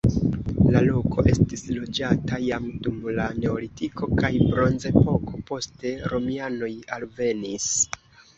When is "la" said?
0.75-0.79, 3.19-3.27